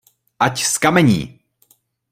Ať 0.41 0.63
zkamení! 0.65 1.39